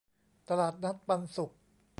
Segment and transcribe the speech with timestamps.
[0.49, 1.51] ตลาดนัดปันสุข